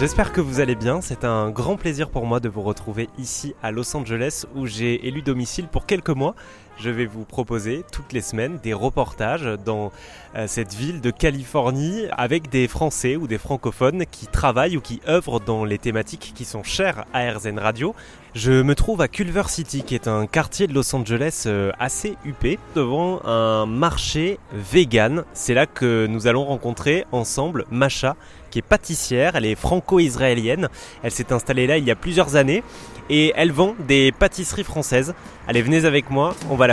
J'espère 0.00 0.32
que 0.32 0.40
vous 0.40 0.60
allez 0.60 0.76
bien. 0.76 1.02
C'est 1.02 1.24
un 1.24 1.50
grand 1.50 1.76
plaisir 1.76 2.08
pour 2.08 2.24
moi 2.24 2.40
de 2.40 2.48
vous 2.48 2.62
retrouver 2.62 3.10
ici 3.18 3.54
à 3.62 3.70
Los 3.70 3.94
Angeles 3.94 4.46
où 4.54 4.64
j'ai 4.64 5.06
élu 5.06 5.20
domicile 5.20 5.68
pour 5.68 5.84
quelques 5.84 6.08
mois. 6.08 6.34
Je 6.82 6.88
vais 6.88 7.04
vous 7.04 7.24
proposer 7.24 7.84
toutes 7.92 8.14
les 8.14 8.22
semaines 8.22 8.58
des 8.62 8.72
reportages 8.72 9.46
dans 9.66 9.92
euh, 10.34 10.46
cette 10.46 10.72
ville 10.72 11.02
de 11.02 11.10
Californie 11.10 12.06
avec 12.16 12.48
des 12.48 12.68
Français 12.68 13.16
ou 13.16 13.26
des 13.26 13.36
francophones 13.36 14.04
qui 14.10 14.26
travaillent 14.26 14.78
ou 14.78 14.80
qui 14.80 15.02
œuvrent 15.06 15.40
dans 15.40 15.66
les 15.66 15.76
thématiques 15.76 16.32
qui 16.34 16.46
sont 16.46 16.62
chères 16.62 17.04
à 17.12 17.30
RZN 17.32 17.58
Radio. 17.58 17.94
Je 18.34 18.62
me 18.62 18.74
trouve 18.74 19.02
à 19.02 19.08
Culver 19.08 19.42
City 19.48 19.82
qui 19.82 19.94
est 19.94 20.08
un 20.08 20.26
quartier 20.26 20.68
de 20.68 20.72
Los 20.72 20.94
Angeles 20.94 21.42
euh, 21.46 21.70
assez 21.78 22.16
huppé 22.24 22.58
devant 22.74 23.20
un 23.26 23.66
marché 23.66 24.38
vegan. 24.54 25.24
C'est 25.34 25.52
là 25.52 25.66
que 25.66 26.06
nous 26.06 26.28
allons 26.28 26.46
rencontrer 26.46 27.04
ensemble 27.12 27.66
Macha 27.70 28.16
qui 28.50 28.58
est 28.58 28.62
pâtissière, 28.62 29.36
elle 29.36 29.46
est 29.46 29.54
franco-israélienne, 29.54 30.68
elle 31.04 31.12
s'est 31.12 31.32
installée 31.32 31.68
là 31.68 31.78
il 31.78 31.84
y 31.84 31.90
a 31.90 31.94
plusieurs 31.94 32.34
années 32.34 32.64
et 33.10 33.32
elle 33.36 33.50
vend 33.52 33.74
des 33.86 34.12
pâtisseries 34.12 34.64
françaises. 34.64 35.14
Allez, 35.48 35.62
venez 35.62 35.84
avec 35.84 36.10
moi, 36.10 36.34
on 36.48 36.54
va 36.54 36.68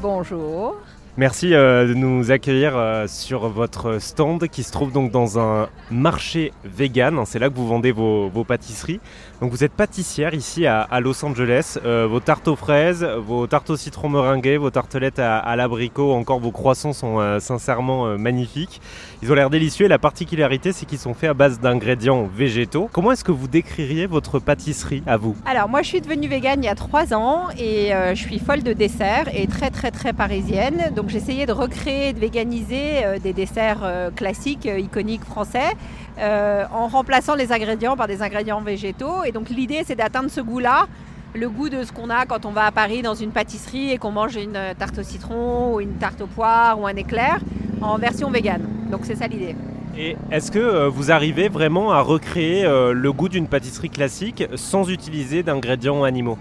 Bonjour. 0.00 0.76
Merci 1.20 1.52
euh, 1.52 1.86
de 1.86 1.92
nous 1.92 2.30
accueillir 2.30 2.72
euh, 2.78 3.06
sur 3.06 3.46
votre 3.50 3.98
stand 3.98 4.48
qui 4.48 4.62
se 4.62 4.72
trouve 4.72 4.90
donc 4.90 5.10
dans 5.10 5.38
un 5.38 5.68
marché 5.90 6.50
vegan. 6.64 7.24
C'est 7.26 7.38
là 7.38 7.50
que 7.50 7.54
vous 7.56 7.68
vendez 7.68 7.92
vos, 7.92 8.30
pâtisseries. 8.48 9.00
Donc 9.42 9.50
vous 9.50 9.62
êtes 9.62 9.72
pâtissière 9.72 10.32
ici 10.32 10.66
à, 10.66 10.88
Los 11.00 11.22
Angeles. 11.22 11.78
Euh, 11.84 12.06
vos 12.08 12.20
tartes 12.20 12.48
aux 12.48 12.56
fraises, 12.56 13.04
vos 13.04 13.46
tartes 13.46 13.68
au 13.68 13.76
citron 13.76 14.08
meringuées, 14.08 14.56
vos 14.56 14.70
tartelettes 14.70 15.18
à, 15.18 15.54
l'abricot, 15.56 16.14
encore 16.14 16.40
vos 16.40 16.52
croissants 16.52 16.94
sont 16.94 17.38
sincèrement 17.38 18.16
magnifiques. 18.16 18.80
Ils 19.22 19.30
ont 19.30 19.34
l'air 19.34 19.50
délicieux 19.50 19.84
et 19.84 19.88
la 19.90 19.98
particularité 19.98 20.72
c'est 20.72 20.86
qu'ils 20.86 20.98
sont 20.98 21.12
faits 21.12 21.28
à 21.28 21.34
base 21.34 21.60
d'ingrédients 21.60 22.30
végétaux. 22.34 22.88
Comment 22.90 23.12
est-ce 23.12 23.24
que 23.24 23.32
vous 23.32 23.46
décririez 23.46 24.06
votre 24.06 24.38
pâtisserie 24.38 25.02
à 25.06 25.18
vous? 25.18 25.36
Alors 25.44 25.68
moi 25.68 25.82
je 25.82 25.88
suis 25.88 26.00
devenue 26.00 26.28
végane 26.28 26.62
il 26.62 26.66
y 26.66 26.70
a 26.70 26.74
trois 26.74 27.12
ans 27.12 27.48
et 27.58 27.90
je 27.90 28.20
suis 28.20 28.38
folle 28.38 28.62
de 28.62 28.72
desserts 28.72 29.28
et 29.34 29.46
très 29.46 29.68
très 29.68 29.90
très 29.90 30.14
parisienne. 30.14 30.92
Donc 30.96 31.09
j'essayais 31.10 31.46
de 31.46 31.52
recréer, 31.52 32.12
de 32.12 32.18
véganiser 32.18 33.04
euh, 33.04 33.18
des 33.18 33.32
desserts 33.32 33.80
euh, 33.82 34.10
classiques, 34.10 34.66
euh, 34.66 34.78
iconiques 34.78 35.24
français, 35.24 35.76
en 36.22 36.86
remplaçant 36.88 37.34
les 37.34 37.50
ingrédients 37.50 37.96
par 37.96 38.06
des 38.06 38.20
ingrédients 38.20 38.60
végétaux. 38.60 39.24
Et 39.24 39.32
donc 39.32 39.48
l'idée 39.48 39.82
c'est 39.86 39.94
d'atteindre 39.94 40.30
ce 40.30 40.42
goût-là, 40.42 40.86
le 41.34 41.48
goût 41.48 41.70
de 41.70 41.82
ce 41.82 41.92
qu'on 41.92 42.10
a 42.10 42.26
quand 42.26 42.44
on 42.44 42.50
va 42.50 42.66
à 42.66 42.70
Paris 42.70 43.00
dans 43.00 43.14
une 43.14 43.30
pâtisserie 43.30 43.90
et 43.90 43.96
qu'on 43.96 44.10
mange 44.10 44.36
une 44.36 44.58
tarte 44.78 44.98
au 44.98 45.02
citron 45.02 45.74
ou 45.74 45.80
une 45.80 45.94
tarte 45.94 46.20
aux 46.20 46.26
poires 46.26 46.78
ou 46.78 46.86
un 46.86 46.96
éclair 46.96 47.38
en 47.80 47.96
version 47.96 48.30
végane. 48.30 48.68
Donc 48.90 49.00
c'est 49.04 49.14
ça 49.14 49.28
l'idée. 49.28 49.56
Et 49.96 50.18
est-ce 50.30 50.50
que 50.50 50.88
vous 50.88 51.10
arrivez 51.10 51.48
vraiment 51.48 51.90
à 51.90 52.02
recréer 52.02 52.64
le 52.64 53.12
goût 53.12 53.30
d'une 53.30 53.46
pâtisserie 53.46 53.88
classique 53.88 54.44
sans 54.56 54.90
utiliser 54.90 55.42
d'ingrédients 55.42 56.04
animaux? 56.04 56.36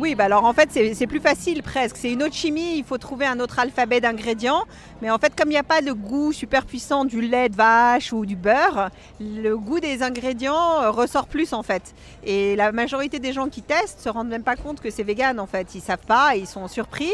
Oui, 0.00 0.14
bah 0.14 0.24
alors 0.24 0.46
en 0.46 0.54
fait 0.54 0.70
c'est 0.72 0.94
c'est 0.94 1.06
plus 1.06 1.20
facile 1.20 1.62
presque. 1.62 1.98
C'est 1.98 2.10
une 2.10 2.22
autre 2.22 2.32
chimie, 2.34 2.78
il 2.78 2.84
faut 2.84 2.96
trouver 2.96 3.26
un 3.26 3.38
autre 3.38 3.58
alphabet 3.58 4.00
d'ingrédients. 4.00 4.62
Mais 5.02 5.10
en 5.10 5.18
fait 5.18 5.38
comme 5.38 5.48
il 5.48 5.52
n'y 5.52 5.58
a 5.58 5.62
pas 5.62 5.82
le 5.82 5.92
goût 5.92 6.32
super 6.32 6.64
puissant 6.64 7.04
du 7.04 7.20
lait 7.20 7.50
de 7.50 7.56
vache 7.56 8.10
ou 8.14 8.24
du 8.24 8.34
beurre, 8.34 8.88
le 9.20 9.54
goût 9.58 9.78
des 9.78 10.02
ingrédients 10.02 10.80
euh, 10.80 10.90
ressort 10.90 11.26
plus 11.26 11.52
en 11.52 11.62
fait. 11.62 11.94
Et 12.24 12.56
la 12.56 12.72
majorité 12.72 13.18
des 13.18 13.34
gens 13.34 13.48
qui 13.48 13.60
testent 13.60 14.00
se 14.00 14.08
rendent 14.08 14.30
même 14.30 14.42
pas 14.42 14.56
compte 14.56 14.80
que 14.80 14.88
c'est 14.88 15.02
vegan 15.02 15.38
en 15.38 15.46
fait. 15.46 15.74
Ils 15.74 15.82
savent 15.82 16.06
pas, 16.06 16.34
ils 16.34 16.46
sont 16.46 16.66
surpris. 16.66 17.12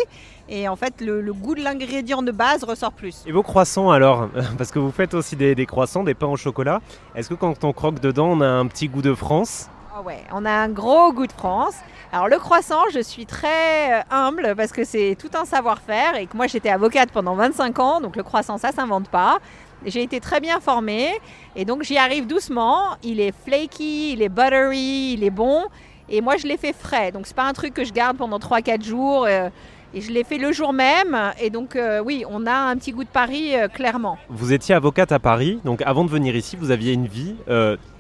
Et 0.48 0.69
en 0.69 0.77
fait 0.77 1.00
le, 1.00 1.21
le 1.21 1.33
goût 1.33 1.56
de 1.56 1.65
l'ingrédient 1.65 2.23
de 2.23 2.31
base 2.31 2.62
ressort 2.62 2.93
plus. 2.93 3.25
Et 3.27 3.33
vos 3.33 3.43
croissants 3.43 3.91
alors? 3.91 4.28
Parce 4.59 4.71
que 4.71 4.78
vous 4.78 4.93
faites 4.93 5.15
aussi 5.15 5.34
des, 5.34 5.56
des 5.56 5.66
croissants, 5.66 6.05
des 6.05 6.15
pains 6.15 6.28
au 6.28 6.37
chocolat. 6.37 6.81
Est-ce 7.16 7.31
que 7.31 7.34
quand 7.34 7.65
on 7.65 7.72
croque 7.72 7.99
dedans, 7.99 8.28
on 8.28 8.41
a 8.41 8.47
un 8.47 8.69
petit 8.69 8.89
goût 8.89 9.03
de 9.03 9.12
France? 9.12 9.71
Ah 9.99 10.03
ouais, 10.03 10.22
on 10.31 10.44
a 10.44 10.53
un 10.53 10.69
gros 10.69 11.10
goût 11.12 11.27
de 11.27 11.33
France. 11.33 11.75
Alors 12.12 12.28
le 12.28 12.39
croissant, 12.39 12.83
je 12.94 13.00
suis 13.00 13.27
très 13.27 14.00
euh, 14.00 14.03
humble 14.11 14.55
parce 14.56 14.71
que 14.72 14.84
c'est 14.84 15.17
tout 15.19 15.31
un 15.34 15.44
savoir-faire 15.44 16.17
et 16.17 16.27
que 16.27 16.37
moi 16.37 16.47
j'étais 16.47 16.71
avocate 16.71 17.11
pendant 17.11 17.34
25 17.34 17.78
ans, 17.81 18.00
donc 18.00 18.17
le 18.17 18.22
croissant 18.22 18.59
ça 18.59 18.71
s'invente 18.71 19.09
pas. 19.09 19.39
J'ai 19.84 20.03
été 20.03 20.21
très 20.21 20.41
bien 20.41 20.61
formée 20.61 21.11
et 21.56 21.65
donc 21.65 21.83
j'y 21.83 21.99
arrive 21.99 22.27
doucement. 22.27 22.97
Il 23.03 23.21
est 23.21 23.34
flaky, 23.45 24.12
il 24.12 24.22
est 24.22 24.28
buttery, 24.28 25.15
il 25.15 25.25
est 25.25 25.31
bon 25.31 25.65
et 26.09 26.21
moi 26.21 26.37
je 26.37 26.47
l'ai 26.47 26.56
fait 26.56 26.72
frais. 26.72 27.11
Donc 27.11 27.27
c'est 27.27 27.37
pas 27.37 27.45
un 27.45 27.53
truc 27.53 27.75
que 27.75 27.84
je 27.84 27.93
garde 27.93 28.16
pendant 28.16 28.39
3-4 28.39 28.84
jours 28.84 29.27
euh, 29.27 29.50
et 29.93 30.00
je 30.00 30.12
l'ai 30.12 30.25
fait 30.25 30.39
le 30.39 30.53
jour 30.53 30.72
même 30.72 31.33
et 31.41 31.50
donc 31.50 31.75
euh, 31.75 32.00
oui, 32.00 32.25
on 32.28 32.47
a 32.47 32.55
un 32.55 32.77
petit 32.77 32.93
goût 32.93 33.05
de 33.05 33.09
Paris 33.09 33.53
clairement. 33.75 34.16
Vous 34.28 34.53
étiez 34.53 34.77
avocate 34.77 35.11
à 35.11 35.19
Paris, 35.19 35.61
donc 35.65 35.83
avant 35.83 36.05
de 36.05 36.11
venir 36.11 36.37
ici, 36.37 36.56
vous 36.56 36.71
aviez 36.71 36.93
une 36.93 37.09
vie 37.09 37.34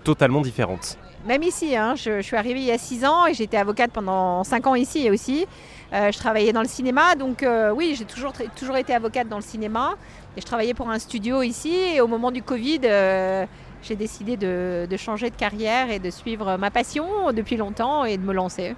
totalement 0.04 0.42
différente. 0.42 0.96
Même 1.26 1.42
ici, 1.42 1.74
hein, 1.76 1.94
je, 1.96 2.18
je 2.18 2.22
suis 2.22 2.36
arrivée 2.36 2.60
il 2.60 2.66
y 2.66 2.70
a 2.70 2.78
6 2.78 3.04
ans 3.04 3.26
et 3.26 3.34
j'étais 3.34 3.56
avocate 3.56 3.90
pendant 3.90 4.44
5 4.44 4.66
ans 4.68 4.74
ici 4.76 5.10
aussi. 5.10 5.44
Euh, 5.92 6.12
je 6.12 6.18
travaillais 6.18 6.52
dans 6.52 6.62
le 6.62 6.68
cinéma, 6.68 7.16
donc 7.16 7.42
euh, 7.42 7.72
oui, 7.72 7.94
j'ai 7.98 8.04
toujours, 8.04 8.32
toujours 8.54 8.76
été 8.76 8.94
avocate 8.94 9.28
dans 9.28 9.36
le 9.36 9.42
cinéma. 9.42 9.94
Et 10.36 10.40
je 10.40 10.46
travaillais 10.46 10.74
pour 10.74 10.88
un 10.88 11.00
studio 11.00 11.42
ici. 11.42 11.74
Et 11.94 12.00
au 12.00 12.06
moment 12.06 12.30
du 12.30 12.42
Covid, 12.42 12.80
euh, 12.84 13.44
j'ai 13.82 13.96
décidé 13.96 14.36
de, 14.36 14.86
de 14.88 14.96
changer 14.96 15.30
de 15.30 15.36
carrière 15.36 15.90
et 15.90 15.98
de 15.98 16.10
suivre 16.10 16.56
ma 16.58 16.70
passion 16.70 17.32
depuis 17.32 17.56
longtemps 17.56 18.04
et 18.04 18.16
de 18.16 18.22
me 18.22 18.32
lancer 18.32 18.76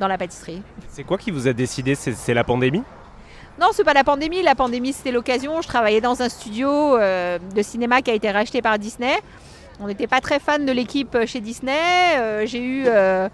dans 0.00 0.08
la 0.08 0.18
pâtisserie. 0.18 0.62
C'est 0.88 1.04
quoi 1.04 1.16
qui 1.16 1.30
vous 1.30 1.46
a 1.46 1.52
décidé? 1.52 1.94
C'est 1.94 2.34
la 2.34 2.42
pandémie? 2.42 2.82
Non, 3.60 3.68
c'est 3.72 3.84
pas 3.84 3.94
la 3.94 4.02
pandémie. 4.02 4.42
La 4.42 4.56
pandémie, 4.56 4.92
c'était 4.92 5.12
l'occasion. 5.12 5.62
Je 5.62 5.68
travaillais 5.68 6.00
dans 6.00 6.22
un 6.22 6.28
studio 6.28 6.98
de 6.98 7.62
cinéma 7.62 8.02
qui 8.02 8.10
a 8.10 8.14
été 8.14 8.32
racheté 8.32 8.62
par 8.62 8.80
Disney. 8.80 9.16
On 9.80 9.86
n'était 9.86 10.06
pas 10.06 10.20
très 10.20 10.38
fan 10.38 10.64
de 10.64 10.72
l'équipe 10.72 11.16
chez 11.26 11.40
Disney. 11.40 11.72
Euh, 12.18 12.46
j'ai 12.46 12.62
eu 12.62 12.84
euh, 12.86 13.28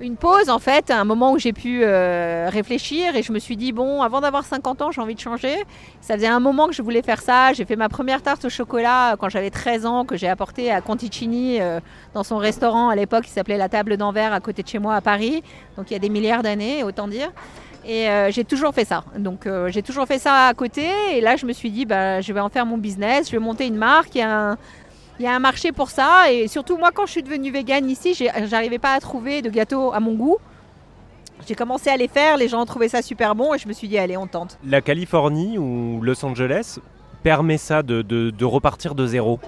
une 0.00 0.16
pause, 0.16 0.50
en 0.50 0.58
fait, 0.58 0.90
un 0.90 1.04
moment 1.04 1.32
où 1.32 1.38
j'ai 1.38 1.52
pu 1.52 1.82
euh, 1.82 2.48
réfléchir 2.50 3.14
et 3.16 3.22
je 3.22 3.32
me 3.32 3.38
suis 3.38 3.56
dit, 3.56 3.72
bon, 3.72 4.02
avant 4.02 4.20
d'avoir 4.20 4.44
50 4.44 4.82
ans, 4.82 4.90
j'ai 4.90 5.00
envie 5.00 5.14
de 5.14 5.20
changer. 5.20 5.54
Ça 6.00 6.14
faisait 6.14 6.26
un 6.26 6.40
moment 6.40 6.66
que 6.66 6.74
je 6.74 6.82
voulais 6.82 7.02
faire 7.02 7.20
ça. 7.20 7.52
J'ai 7.52 7.64
fait 7.64 7.76
ma 7.76 7.88
première 7.88 8.22
tarte 8.22 8.44
au 8.44 8.48
chocolat 8.48 9.16
quand 9.18 9.28
j'avais 9.28 9.50
13 9.50 9.86
ans, 9.86 10.04
que 10.04 10.16
j'ai 10.16 10.28
apportée 10.28 10.70
à 10.70 10.80
Conticini 10.80 11.60
euh, 11.60 11.80
dans 12.12 12.24
son 12.24 12.38
restaurant 12.38 12.88
à 12.88 12.96
l'époque 12.96 13.24
qui 13.24 13.30
s'appelait 13.30 13.58
La 13.58 13.68
Table 13.68 13.96
d'Anvers 13.96 14.32
à 14.32 14.40
côté 14.40 14.62
de 14.62 14.68
chez 14.68 14.78
moi 14.78 14.94
à 14.94 15.00
Paris. 15.00 15.42
Donc 15.76 15.90
il 15.90 15.92
y 15.92 15.96
a 15.96 16.00
des 16.00 16.08
milliards 16.08 16.42
d'années, 16.42 16.82
autant 16.82 17.06
dire. 17.06 17.30
Et 17.86 18.08
euh, 18.08 18.30
j'ai 18.30 18.44
toujours 18.44 18.74
fait 18.74 18.86
ça. 18.86 19.04
Donc 19.18 19.46
euh, 19.46 19.68
j'ai 19.68 19.82
toujours 19.82 20.06
fait 20.06 20.18
ça 20.18 20.48
à 20.48 20.54
côté. 20.54 20.88
Et 21.12 21.20
là, 21.20 21.36
je 21.36 21.46
me 21.46 21.52
suis 21.52 21.70
dit, 21.70 21.84
bah, 21.84 22.20
je 22.20 22.32
vais 22.32 22.40
en 22.40 22.48
faire 22.48 22.66
mon 22.66 22.78
business. 22.78 23.28
Je 23.28 23.32
vais 23.32 23.42
monter 23.42 23.66
une 23.66 23.76
marque. 23.76 24.16
A 24.16 24.52
un, 24.52 24.58
il 25.18 25.24
y 25.24 25.28
a 25.28 25.34
un 25.34 25.38
marché 25.38 25.72
pour 25.72 25.90
ça. 25.90 26.30
Et 26.32 26.48
surtout, 26.48 26.76
moi, 26.76 26.90
quand 26.92 27.06
je 27.06 27.12
suis 27.12 27.22
devenue 27.22 27.50
végane 27.50 27.88
ici, 27.88 28.14
j'arrivais 28.44 28.78
pas 28.78 28.94
à 28.94 29.00
trouver 29.00 29.42
de 29.42 29.50
gâteaux 29.50 29.92
à 29.92 30.00
mon 30.00 30.14
goût. 30.14 30.38
J'ai 31.46 31.54
commencé 31.54 31.90
à 31.90 31.96
les 31.96 32.08
faire. 32.08 32.36
Les 32.36 32.48
gens 32.48 32.62
ont 32.62 32.66
trouvé 32.66 32.88
ça 32.88 33.02
super 33.02 33.34
bon. 33.34 33.54
Et 33.54 33.58
je 33.58 33.68
me 33.68 33.72
suis 33.72 33.88
dit, 33.88 33.98
allez, 33.98 34.16
on 34.16 34.26
tente. 34.26 34.58
La 34.66 34.80
Californie 34.80 35.58
ou 35.58 36.00
Los 36.02 36.24
Angeles 36.24 36.78
permet 37.22 37.58
ça 37.58 37.82
de 37.82 38.44
repartir 38.44 38.94
de 38.94 39.06
zéro? 39.06 39.40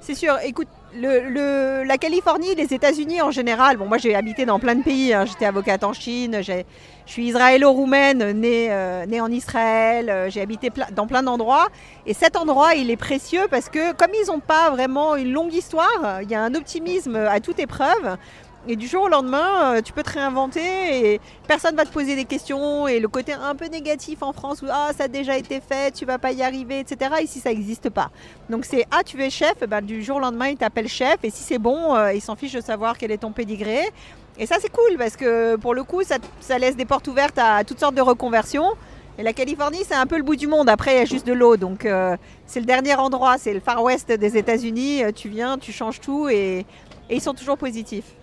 C'est 0.00 0.14
sûr. 0.14 0.38
Écoute, 0.44 0.68
la 0.94 1.98
Californie, 1.98 2.54
les 2.54 2.72
États-Unis 2.72 3.20
en 3.20 3.30
général. 3.30 3.76
Bon, 3.76 3.86
moi, 3.86 3.98
j'ai 3.98 4.14
habité 4.14 4.46
dans 4.46 4.58
plein 4.58 4.74
de 4.74 4.82
pays. 4.82 5.12
hein. 5.12 5.24
J'étais 5.26 5.44
avocate 5.44 5.84
en 5.84 5.92
Chine. 5.92 6.38
Je 6.42 6.62
suis 7.06 7.26
israélo-roumaine, 7.28 8.32
née, 8.32 8.68
euh, 8.70 9.04
née 9.06 9.20
en 9.20 9.30
Israël. 9.30 10.08
euh, 10.08 10.30
J'ai 10.30 10.40
habité 10.40 10.70
dans 10.92 11.06
plein 11.06 11.22
d'endroits. 11.22 11.68
Et 12.06 12.14
cet 12.14 12.36
endroit, 12.36 12.74
il 12.74 12.90
est 12.90 12.96
précieux 12.96 13.46
parce 13.50 13.68
que 13.68 13.92
comme 13.92 14.10
ils 14.14 14.26
n'ont 14.28 14.40
pas 14.40 14.70
vraiment 14.70 15.16
une 15.16 15.32
longue 15.32 15.52
histoire, 15.52 16.20
il 16.22 16.30
y 16.30 16.34
a 16.34 16.42
un 16.42 16.54
optimisme 16.54 17.16
à 17.16 17.38
toute 17.40 17.58
épreuve. 17.58 18.16
Et 18.68 18.76
du 18.76 18.86
jour 18.86 19.04
au 19.04 19.08
lendemain, 19.08 19.76
euh, 19.76 19.80
tu 19.80 19.94
peux 19.94 20.02
te 20.02 20.10
réinventer 20.10 20.60
et 21.14 21.20
personne 21.48 21.74
va 21.76 21.86
te 21.86 21.92
poser 21.92 22.14
des 22.14 22.26
questions. 22.26 22.86
Et 22.86 23.00
le 23.00 23.08
côté 23.08 23.32
un 23.32 23.54
peu 23.54 23.66
négatif 23.66 24.22
en 24.22 24.34
France 24.34 24.60
où 24.60 24.66
ah, 24.70 24.90
ça 24.96 25.04
a 25.04 25.08
déjà 25.08 25.38
été 25.38 25.60
fait, 25.60 25.92
tu 25.92 26.04
vas 26.04 26.18
pas 26.18 26.32
y 26.32 26.42
arriver, 26.42 26.80
etc. 26.80 27.10
Ici, 27.22 27.40
ça 27.40 27.48
n'existe 27.48 27.88
pas. 27.88 28.10
Donc 28.50 28.66
c'est 28.66 28.84
ah 28.90 29.02
tu 29.02 29.22
es 29.22 29.30
chef, 29.30 29.66
ben, 29.66 29.80
du 29.80 30.02
jour 30.02 30.18
au 30.18 30.20
lendemain 30.20 30.48
il 30.48 30.58
t'appelle 30.58 30.88
chef 30.88 31.16
et 31.22 31.30
si 31.30 31.42
c'est 31.42 31.58
bon, 31.58 31.94
euh, 31.94 32.12
il 32.12 32.20
s'en 32.20 32.36
fiche 32.36 32.52
de 32.52 32.60
savoir 32.60 32.98
quel 32.98 33.10
est 33.12 33.18
ton 33.18 33.32
pédigré. 33.32 33.80
Et 34.38 34.44
ça 34.44 34.56
c'est 34.60 34.70
cool 34.70 34.98
parce 34.98 35.16
que 35.16 35.56
pour 35.56 35.74
le 35.74 35.82
coup 35.82 36.02
ça, 36.02 36.58
laisse 36.58 36.76
des 36.76 36.84
portes 36.84 37.08
ouvertes 37.08 37.38
à 37.38 37.64
toutes 37.64 37.80
sortes 37.80 37.94
de 37.94 38.02
reconversions. 38.02 38.72
Et 39.18 39.22
la 39.22 39.32
Californie 39.32 39.84
c'est 39.86 39.94
un 39.94 40.06
peu 40.06 40.18
le 40.18 40.22
bout 40.22 40.36
du 40.36 40.46
monde, 40.46 40.68
après 40.68 40.96
il 40.96 40.98
y 40.98 41.02
a 41.02 41.06
juste 41.06 41.26
de 41.26 41.32
l'eau. 41.32 41.56
Donc 41.56 41.86
euh, 41.86 42.14
c'est 42.44 42.60
le 42.60 42.66
dernier 42.66 42.94
endroit, 42.96 43.38
c'est 43.38 43.54
le 43.54 43.60
Far 43.60 43.82
West 43.82 44.12
des 44.12 44.36
États-Unis. 44.36 45.02
Tu 45.16 45.30
viens, 45.30 45.56
tu 45.56 45.72
changes 45.72 46.00
tout 46.00 46.28
et 46.28 46.66
ils 47.08 47.22
sont 47.22 47.34
toujours 47.34 47.56
positifs. 47.56 48.19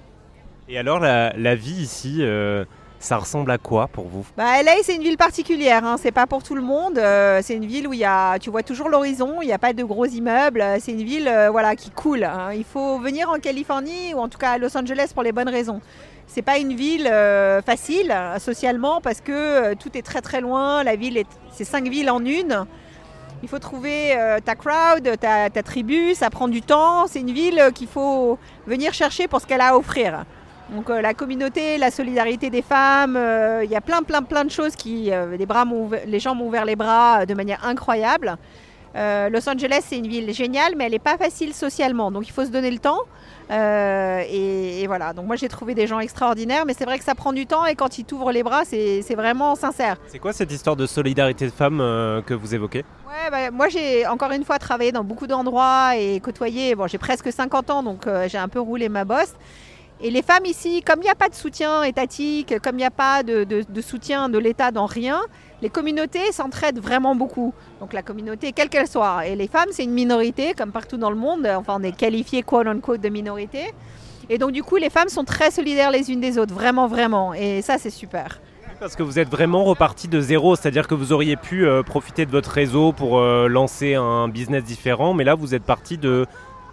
Et 0.69 0.77
alors 0.77 0.99
la, 0.99 1.55
vie 1.55 1.81
ici, 1.81 2.17
euh, 2.19 2.65
Ça 2.99 3.17
ressemble 3.17 3.51
à 3.51 3.57
quoi 3.57 3.87
pour 3.87 4.07
vous? 4.07 4.25
Bah, 4.35 4.61
LA, 4.61 4.71
c'est 4.83 4.95
une 4.95 5.03
ville 5.03 5.17
particulière, 5.17 5.85
hein. 5.85 5.95
c'est 5.97 6.11
pas 6.11 6.27
pour 6.27 6.43
tout 6.43 6.55
le 6.55 6.61
monde. 6.61 6.97
Euh, 6.97 7.39
c'est 7.41 7.53
une 7.53 7.65
ville 7.65 7.87
où 7.87 7.93
y 7.93 8.03
a, 8.03 8.37
tu 8.39 8.49
vois 8.49 8.63
toujours 8.63 8.89
l'horizon, 8.89 9.41
il 9.41 9.45
n'y 9.45 9.53
a 9.53 9.59
pas 9.59 9.71
de 9.71 9.83
gros 9.83 10.05
immeubles. 10.05 10.63
C'est 10.79 10.91
une 10.91 11.03
ville 11.03 11.27
euh, 11.27 11.49
voilà, 11.49 11.75
qui 11.75 11.89
coule. 11.89 12.25
Hein. 12.25 12.53
Il 12.53 12.65
faut 12.65 12.99
venir 12.99 13.29
en 13.29 13.39
Californie 13.39 14.13
ou 14.13 14.19
en 14.19 14.27
tout 14.27 14.37
cas 14.37 14.51
à 14.51 14.57
Los 14.57 14.75
Angeles 14.75 15.11
pour 15.13 15.23
les 15.23 15.31
bonnes 15.31 15.49
raisons. 15.49 15.79
C'est 16.25 16.41
pas 16.41 16.57
une 16.57 16.75
ville 16.75 17.07
euh, 17.09 17.61
facile 17.61 18.13
socialement 18.39 18.99
parce 18.99 19.21
que 19.21 19.73
tout 19.75 19.97
est 19.97 20.01
très 20.01 20.21
très 20.21 20.41
loin. 20.41 20.83
La 20.83 20.97
ville, 20.97 21.23
c'est 21.51 21.63
cinq 21.63 21.87
villes 21.87 22.09
en 22.09 22.25
une. 22.25 22.65
Il 23.43 23.47
faut 23.47 23.59
trouver 23.59 24.17
ta 24.43 24.55
crowd, 24.55 25.17
ta, 25.19 25.51
ta, 25.51 25.63
tribu, 25.63 26.15
ça 26.15 26.31
prend 26.31 26.47
du 26.47 26.63
temps. 26.63 27.05
C'est 27.05 27.19
une 27.19 27.31
ville 27.31 27.69
qu'il 27.75 27.87
faut 27.87 28.39
venir 28.65 28.93
chercher 28.95 29.27
pour 29.27 29.39
ce 29.39 29.45
qu'elle 29.45 29.61
a 29.61 29.67
à 29.67 29.77
offrir. 29.77 30.25
Donc 30.69 30.89
euh, 30.89 31.01
la 31.01 31.13
communauté, 31.13 31.77
la 31.77 31.91
solidarité 31.91 32.49
des 32.49 32.61
femmes, 32.61 33.15
euh, 33.15 33.63
il 33.63 33.71
y 33.71 33.75
a 33.75 33.81
plein 33.81 34.01
plein 34.03 34.21
plein 34.21 34.43
de 34.43 34.51
choses 34.51 34.75
qui 34.75 35.11
euh, 35.11 35.37
les, 35.37 35.45
bras 35.45 35.63
les 36.05 36.19
gens 36.19 36.35
m'ont 36.35 36.47
ouvert 36.47 36.65
les 36.65 36.75
bras 36.75 37.25
de 37.25 37.33
manière 37.33 37.65
incroyable. 37.65 38.37
Los 38.95 39.47
Angeles 39.47 39.83
c'est 39.85 39.97
une 39.99 40.07
ville 40.07 40.33
géniale 40.33 40.73
mais 40.75 40.85
elle 40.85 40.93
n'est 40.93 40.97
pas 40.97 41.17
facile 41.17 41.53
socialement 41.53 42.09
donc 42.09 42.27
il 42.27 42.31
faut 42.31 42.45
se 42.45 42.49
donner 42.49 42.71
le 42.71 42.79
temps. 42.79 43.01
Et, 43.51 44.81
et, 44.81 44.87
voilà, 44.87 45.13
donc 45.13 45.27
moi 45.27 45.35
j'ai 45.35 45.47
trouvé 45.47 45.75
des 45.75 45.85
gens 45.85 45.99
extraordinaires, 45.99 46.65
mais 46.65 46.73
c'est 46.73 46.83
vrai 46.83 46.97
que 46.97 47.05
ça 47.05 47.13
prend 47.13 47.31
du 47.31 47.45
temps 47.45 47.65
et 47.65 47.75
quand 47.75 47.99
ils 47.99 48.05
t'ouvrent 48.05 48.31
les 48.31 48.41
bras, 48.41 48.63
c'est 48.65 49.15
vraiment 49.15 49.55
sincère. 49.55 49.97
C'est 50.07 50.17
quoi 50.17 50.33
cette 50.33 50.51
histoire 50.51 50.75
de 50.75 50.87
solidarité 50.87 51.45
de 51.45 51.51
femmes 51.51 51.77
que 52.25 52.33
vous 52.33 52.55
évoquez? 52.55 52.83
Ouais, 53.05 53.29
bah, 53.29 53.51
Moi 53.51 53.69
j'ai 53.69 54.07
encore 54.07 54.31
une 54.31 54.43
fois 54.43 54.57
travaillé 54.57 54.91
dans 54.91 55.03
beaucoup 55.03 55.27
d'endroits 55.27 55.95
et 55.95 56.19
côtoyé, 56.19 56.73
bon 56.73 56.87
j'ai 56.87 56.97
presque 56.97 57.31
50 57.31 57.69
ans 57.69 57.83
donc 57.83 58.09
j'ai 58.27 58.39
un 58.39 58.47
peu 58.47 58.59
roulé 58.59 58.89
ma 58.89 59.05
bosse. 59.05 59.35
Et 59.99 60.11
les 60.11 60.21
femmes 60.21 60.45
ici, 60.45 60.83
comme 60.83 60.99
il 60.99 61.05
n'y 61.05 61.09
a 61.09 61.15
pas 61.15 61.27
de 61.27 61.33
soutien 61.33 61.81
étatique, 61.81 62.59
comme 62.61 62.75
il 62.75 62.79
n'y 62.79 62.85
a 62.85 62.91
pas 62.91 63.23
de, 63.23 63.63
soutien 63.81 64.29
de 64.29 64.37
l'État 64.37 64.69
dans 64.69 64.85
rien, 64.85 65.21
les 65.63 65.69
communautés 65.69 66.31
s'entraident 66.31 66.79
vraiment 66.79 67.15
beaucoup. 67.15 67.53
Donc 67.79 67.93
la 67.93 68.03
communauté, 68.03 68.51
quelle 68.51 68.69
qu'elle 68.69 68.87
soit. 68.87 69.25
Et 69.25 69.35
les 69.35 69.47
femmes, 69.47 69.69
c'est 69.71 69.83
une 69.83 69.93
minorité, 69.93 70.53
comme 70.53 70.71
partout 70.71 70.97
dans 70.97 71.09
le 71.09 71.15
monde. 71.15 71.47
Enfin, 71.47 71.77
on 71.79 71.83
est 71.83 71.95
qualifié, 71.95 72.43
quote 72.43 72.67
unquote, 72.67 73.01
de 73.01 73.09
minorité. 73.09 73.73
Et 74.29 74.37
donc 74.37 74.51
du 74.51 74.61
coup, 74.61 74.75
les 74.75 74.91
femmes 74.91 75.09
sont 75.09 75.23
très 75.23 75.49
solidaires 75.49 75.89
les 75.89 76.11
unes 76.11 76.21
des 76.21 76.37
autres, 76.37 76.53
vraiment, 76.53 76.87
vraiment. 76.87 77.33
Et 77.33 77.63
ça, 77.63 77.79
c'est 77.79 77.89
super. 77.89 78.39
Parce 78.79 78.95
que 78.95 79.01
vous 79.01 79.17
êtes 79.17 79.29
vraiment 79.29 79.63
reparti 79.63 80.07
de 80.07 80.21
zéro, 80.21 80.55
c'est-à-dire 80.55 80.87
que 80.87 80.93
vous 80.93 81.11
auriez 81.11 81.35
pu 81.35 81.65
euh, 81.65 81.81
profiter 81.81 82.27
de 82.27 82.31
votre 82.31 82.51
réseau 82.51 82.91
pour 82.91 83.17
euh, 83.17 83.47
lancer 83.47 83.95
un 83.95 84.27
business 84.27 84.63
différent, 84.63 85.15
mais 85.15 85.23
là 85.23 85.33
vous 85.33 85.55
êtes 85.55 85.63
parti 85.63 85.97
de 85.97 86.27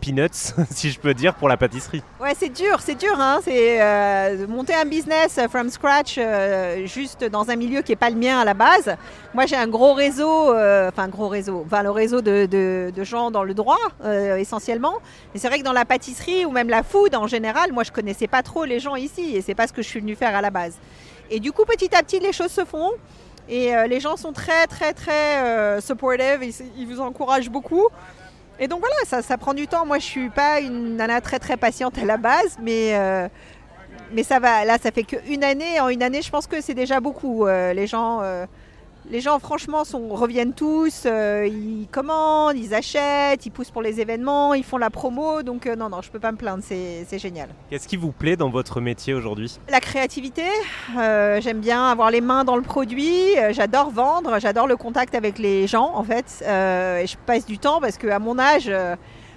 peanuts, 0.04 0.52
si 0.70 0.90
je 0.90 1.00
peux 1.00 1.14
dire, 1.14 1.34
pour 1.34 1.48
la 1.48 1.56
pâtisserie. 1.56 2.02
Ouais, 2.20 2.34
c'est 2.38 2.50
dur, 2.50 2.80
c'est 2.80 2.94
dur. 2.94 3.18
Hein 3.18 3.40
c'est 3.42 3.80
euh, 3.80 4.46
monter 4.46 4.74
un 4.74 4.84
business 4.84 5.38
from 5.50 5.70
scratch, 5.70 6.16
euh, 6.18 6.86
juste 6.86 7.24
dans 7.24 7.50
un 7.50 7.56
milieu 7.56 7.82
qui 7.82 7.92
n'est 7.92 7.96
pas 7.96 8.10
le 8.10 8.16
mien 8.16 8.38
à 8.38 8.44
la 8.44 8.54
base. 8.54 8.96
Moi, 9.32 9.46
j'ai 9.46 9.56
un 9.56 9.66
gros 9.66 9.94
réseau, 9.94 10.52
euh, 10.52 10.90
enfin, 10.90 11.08
gros 11.08 11.28
réseau, 11.28 11.64
enfin, 11.66 11.82
le 11.82 11.90
réseau 11.90 12.20
de, 12.20 12.46
de, 12.46 13.04
gens 13.04 13.30
dans 13.30 13.44
le 13.44 13.54
droit, 13.54 13.78
essentiellement. 14.38 14.94
Et 15.34 15.38
c'est 15.38 15.48
vrai 15.48 15.58
que 15.58 15.64
dans 15.64 15.72
la 15.72 15.84
pâtisserie 15.84 16.44
ou 16.46 16.50
même 16.50 16.68
la 16.68 16.82
food 16.82 17.14
en 17.14 17.26
général, 17.26 17.72
moi, 17.72 17.82
je 17.82 17.92
connaissais 17.92 18.26
pas 18.26 18.42
trop 18.42 18.64
les 18.64 18.80
gens 18.80 18.96
ici 18.96 19.36
et 19.36 19.42
c'est 19.42 19.54
pas 19.54 19.66
ce 19.66 19.72
que 19.72 19.82
je 19.82 19.88
suis 19.88 20.00
venue 20.00 20.14
faire 20.14 20.34
à 20.34 20.40
la 20.40 20.50
base. 20.50 20.74
Et 21.30 21.38
du 21.38 21.52
coup, 21.52 21.64
petit 21.64 21.94
à 21.94 22.02
petit, 22.02 22.18
les 22.18 22.32
choses 22.32 22.50
se 22.50 22.64
font. 22.64 22.90
Et 23.46 23.72
les 23.88 24.00
gens 24.00 24.16
sont 24.16 24.32
très, 24.32 24.66
très, 24.66 24.94
très 24.94 25.80
supportive. 25.82 26.40
ils 26.78 26.86
vous 26.86 27.00
encouragent 27.00 27.50
beaucoup. 27.50 27.88
Et 28.58 28.68
donc 28.68 28.80
voilà, 28.80 29.22
ça, 29.22 29.38
prend 29.38 29.54
du 29.54 29.66
temps. 29.66 29.84
Moi, 29.84 29.98
je 29.98 30.04
suis 30.04 30.30
pas 30.30 30.60
une 30.60 30.96
nana 30.96 31.20
très 31.20 31.38
très 31.38 31.56
patiente 31.56 31.98
à 31.98 32.04
la 32.04 32.16
base, 32.16 32.56
mais, 32.62 32.94
euh, 32.94 33.28
mais 34.12 34.22
ça 34.22 34.38
va. 34.38 34.64
Là, 34.64 34.78
ça 34.80 34.90
fait 34.92 35.02
qu'une 35.02 35.42
année. 35.42 35.80
En 35.80 35.88
une 35.88 36.02
année, 36.02 36.22
je 36.22 36.30
pense 36.30 36.46
que 36.46 36.60
c'est 36.60 36.74
déjà 36.74 37.00
beaucoup. 37.00 37.46
Euh, 37.46 37.72
les 37.72 37.86
gens 37.86 38.20
euh, 38.22 38.46
les 39.10 39.20
gens, 39.20 39.38
franchement, 39.38 39.84
sont, 39.84 40.08
reviennent 40.08 40.54
tous. 40.54 41.02
Euh, 41.04 41.46
ils 41.46 41.86
commandent, 41.90 42.56
ils 42.56 42.74
achètent, 42.74 43.44
ils 43.44 43.50
poussent 43.50 43.70
pour 43.70 43.82
les 43.82 44.00
événements, 44.00 44.54
ils 44.54 44.64
font 44.64 44.78
la 44.78 44.90
promo. 44.90 45.42
Donc, 45.42 45.66
euh, 45.66 45.76
non, 45.76 45.88
non, 45.90 46.00
je 46.02 46.10
peux 46.10 46.18
pas 46.18 46.32
me 46.32 46.36
plaindre. 46.36 46.62
C'est 46.64 47.18
génial. 47.18 47.48
Qu'est-ce 47.70 47.86
qui 47.86 47.96
vous 47.96 48.12
plaît 48.12 48.36
dans 48.36 48.50
votre 48.50 48.80
métier 48.80 49.14
aujourd'hui? 49.14 49.58
La 49.68 49.80
créativité. 49.80 50.44
Euh, 50.98 51.40
j'aime 51.40 51.60
bien 51.60 51.90
avoir 51.90 52.10
les 52.10 52.20
mains 52.20 52.44
dans 52.44 52.56
le 52.56 52.62
produit. 52.62 53.34
j'adore 53.50 53.90
vendre. 53.90 54.38
J'adore 54.38 54.66
le 54.66 54.76
contact 54.76 55.14
avec 55.14 55.38
les 55.38 55.66
gens, 55.66 55.92
en 55.94 56.04
fait. 56.04 56.42
et 56.42 57.06
je 57.06 57.16
passe 57.26 57.46
du 57.46 57.58
temps 57.58 57.80
parce 57.80 57.98
qu'à 57.98 58.18
mon 58.18 58.38
âge. 58.38 58.70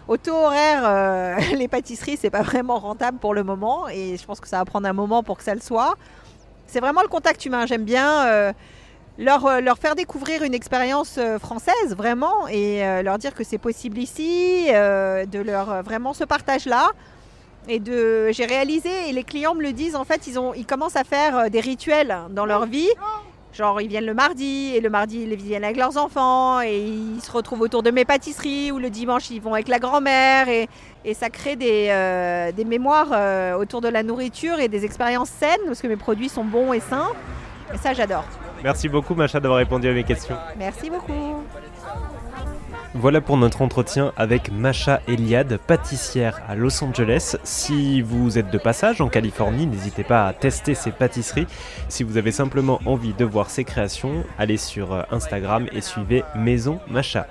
Au 0.08 0.16
taux 0.16 0.36
horaire, 0.36 1.38
les 1.58 1.68
pâtisseries, 1.68 2.16
c'est 2.16 2.30
pas 2.30 2.42
vraiment 2.42 2.80
rentable 2.80 3.18
pour 3.18 3.34
le 3.34 3.44
moment 3.44 3.90
et 3.90 4.16
je 4.16 4.26
pense 4.26 4.40
que 4.40 4.48
ça 4.48 4.60
va 4.60 4.64
prendre 4.64 4.88
un 4.88 4.94
moment 4.94 5.22
pour 5.22 5.38
que 5.38 5.44
ça 5.44 5.54
le 5.54 5.60
soit. 5.60 5.96
C'est 6.68 6.82
vraiment 6.82 7.02
le 7.02 7.08
contact 7.08 7.46
humain. 7.46 7.66
J'aime 7.66 7.86
bien 7.86 8.26
euh, 8.28 8.54
leur, 9.18 9.78
faire 9.78 9.96
découvrir 9.96 10.44
une 10.44 10.54
expérience 10.54 11.16
euh, 11.18 11.40
française 11.40 11.96
vraiment 11.96 12.48
et 12.48 12.86
euh, 12.86 13.02
leur 13.02 13.18
dire 13.18 13.34
que 13.34 13.44
c'est 13.44 13.58
possible 13.58 13.98
ici, 13.98 14.68
de 14.68 15.42
leur 15.42 15.84
vraiment 15.84 16.14
ce 16.14 16.24
partage-là. 16.24 16.92
Et 17.70 17.80
de, 17.80 18.32
j'ai 18.32 18.46
réalisé, 18.46 19.10
et 19.10 19.12
les 19.12 19.26
clients 19.26 19.54
me 19.54 19.62
le 19.62 19.74
disent, 19.74 19.98
en 19.98 20.06
fait, 20.06 20.26
ils, 20.28 20.40
ont, 20.40 20.54
ils 20.54 20.66
commencent 20.66 20.96
à 20.96 21.04
faire 21.04 21.50
des 21.50 21.60
rituels 21.60 22.16
dans 22.30 22.46
leur 22.46 22.66
vie. 22.66 22.88
Genre, 23.52 23.82
ils 23.82 23.90
viennent 23.90 24.06
le 24.06 24.14
mardi, 24.14 24.72
et 24.74 24.80
le 24.80 24.90
mardi, 24.90 25.24
ils 25.24 25.36
viennent 25.36 25.66
avec 25.66 25.76
leurs 25.76 25.98
enfants, 25.98 26.62
et 26.62 26.80
ils 26.80 27.20
se 27.20 27.30
retrouvent 27.30 27.60
autour 27.60 27.84
de 27.84 27.92
mes 27.92 28.06
pâtisseries, 28.06 28.72
ou 28.72 28.80
le 28.80 28.90
dimanche, 28.90 29.30
ils 29.32 29.42
vont 29.42 29.54
avec 29.54 29.68
la 29.68 29.80
grand-mère, 29.80 30.48
et, 30.48 30.70
et, 31.04 31.14
ça 31.14 31.30
crée 31.30 31.58
des, 31.58 32.52
des 32.56 32.64
mémoires 32.64 33.60
autour 33.60 33.82
de 33.82 33.90
la 33.90 34.02
nourriture 34.02 34.62
et 34.62 34.70
des 34.70 34.86
expériences 34.86 35.30
saines, 35.30 35.60
parce 35.66 35.82
que 35.82 35.88
mes 35.88 35.98
produits 35.98 36.30
sont 36.30 36.46
bons 36.46 36.72
et 36.72 36.80
sains. 36.80 37.12
Et 37.74 37.78
ça, 37.78 37.94
j'adore. 37.94 38.24
Merci 38.64 38.90
beaucoup, 38.90 39.16
Macha, 39.16 39.40
d'avoir 39.40 39.60
répondu 39.60 39.88
à 39.88 39.94
mes 39.94 40.04
questions. 40.04 40.36
Merci 40.58 40.90
beaucoup. 40.90 41.44
Voilà 42.94 43.22
pour 43.22 43.38
notre 43.38 43.62
entretien 43.62 44.12
avec 44.18 44.52
Macha 44.52 45.02
Eliade, 45.08 45.60
pâtissière 45.68 46.42
à 46.48 46.56
Los 46.56 46.84
Angeles. 46.84 47.36
Si 47.44 48.02
vous 48.02 48.40
êtes 48.40 48.50
de 48.50 48.58
passage 48.58 49.02
en 49.02 49.08
Californie, 49.08 49.68
n'hésitez 49.68 50.04
pas 50.04 50.26
à 50.26 50.34
tester 50.34 50.74
ses 50.74 50.92
pâtisseries. 50.92 51.48
Si 51.90 52.04
vous 52.04 52.18
avez 52.18 52.32
simplement 52.32 52.80
envie 52.86 53.14
de 53.14 53.26
voir 53.26 53.50
ses 53.52 53.66
créations, 53.66 54.24
allez 54.40 54.58
sur 54.58 55.06
Instagram 55.12 55.68
et 55.74 55.82
suivez 55.82 56.24
Maison 56.36 56.80
Macha. 56.88 57.28